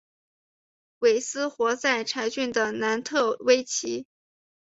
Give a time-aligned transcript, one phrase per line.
[0.97, 4.07] 韦斯活在柴郡的南特威奇。